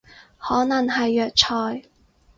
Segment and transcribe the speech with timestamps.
[0.39, 1.87] 可能係藥材